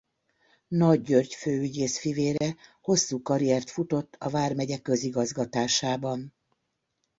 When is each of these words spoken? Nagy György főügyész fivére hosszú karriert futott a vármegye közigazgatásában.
Nagy 0.67 1.01
György 1.01 1.33
főügyész 1.33 1.99
fivére 1.99 2.55
hosszú 2.81 3.21
karriert 3.21 3.69
futott 3.69 4.15
a 4.19 4.29
vármegye 4.29 4.77
közigazgatásában. 4.77 6.33